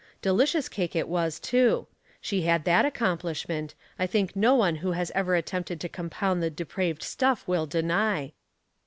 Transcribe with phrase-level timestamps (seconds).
[0.23, 1.85] Delicious cake it was, too.
[2.19, 6.49] She had that accomplishment, I think no one who has ever attempted to compound the
[6.49, 8.31] de praved stuff will deny.